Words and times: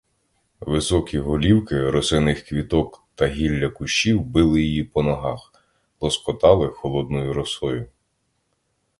Високі 0.59 1.19
голівки 1.19 1.89
росяних 1.91 2.41
квіток 2.45 3.03
та 3.15 3.27
гілля 3.27 3.69
кущів 3.69 4.21
били 4.21 4.61
її 4.61 4.83
по 4.83 5.03
ногах, 5.03 5.63
лоскотали 5.99 6.67
холодною 6.67 7.33
росою. 7.33 7.85